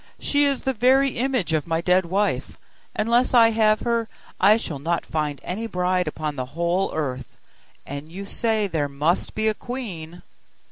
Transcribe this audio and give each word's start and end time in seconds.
She 0.19 0.45
is 0.45 0.63
the 0.63 0.73
very 0.73 1.11
image 1.11 1.53
of 1.53 1.67
my 1.67 1.79
dead 1.79 2.07
wife: 2.07 2.57
unless 2.95 3.35
I 3.35 3.51
have 3.51 3.81
her, 3.81 4.09
I 4.39 4.57
shall 4.57 4.79
not 4.79 5.05
find 5.05 5.39
any 5.43 5.67
bride 5.67 6.07
upon 6.07 6.35
the 6.37 6.45
whole 6.57 6.91
earth, 6.95 7.37
and 7.85 8.11
you 8.11 8.25
say 8.25 8.65
there 8.65 8.89
must 8.89 9.35
be 9.35 9.47
a 9.47 9.53
queen. 9.53 10.23